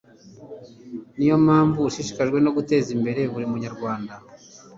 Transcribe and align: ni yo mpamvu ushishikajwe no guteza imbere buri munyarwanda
ni 1.17 1.25
yo 1.29 1.35
mpamvu 1.45 1.77
ushishikajwe 1.89 2.37
no 2.41 2.51
guteza 2.57 2.89
imbere 2.97 3.21
buri 3.31 3.45
munyarwanda 3.51 4.13